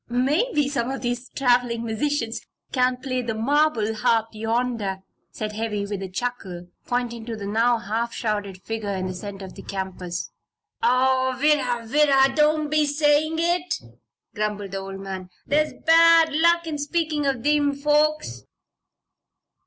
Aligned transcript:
"Maybe 0.09 0.67
some 0.67 0.89
of 0.89 1.01
these 1.01 1.29
traveling 1.29 1.85
musicians 1.85 2.41
can 2.71 2.97
play 2.97 3.21
the 3.21 3.35
marble 3.35 3.93
harp 3.93 4.29
yonder," 4.31 5.03
said 5.29 5.51
Heavy, 5.51 5.85
with 5.85 6.01
a 6.01 6.09
chuckle, 6.09 6.69
pointing 6.87 7.23
to 7.27 7.35
the 7.35 7.45
now 7.45 7.77
half 7.77 8.11
shrouded 8.11 8.63
figure 8.63 8.95
in 8.95 9.05
the 9.05 9.13
center 9.13 9.45
of 9.45 9.53
the 9.53 9.61
campus. 9.61 10.31
"Oh, 10.81 11.37
wirra, 11.39 11.87
wirra! 11.87 12.35
don't 12.35 12.71
be 12.71 12.87
sayin' 12.87 13.37
it," 13.37 13.75
grumbled 14.33 14.71
the 14.71 14.79
old 14.79 14.99
man. 14.99 15.29
"There's 15.45 15.71
bad 15.85 16.33
luck 16.35 16.65
in 16.65 16.79
speakin' 16.79 17.25
of 17.27 17.43
thim 17.43 17.75
folks." 17.75 18.45